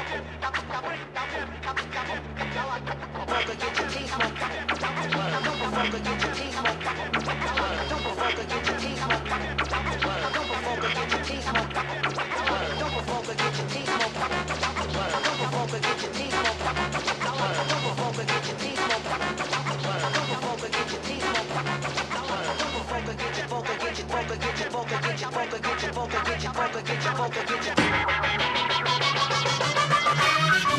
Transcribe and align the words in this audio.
apple. 0.00 0.59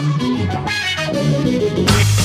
Thank 0.02 0.22
you. 2.10 2.21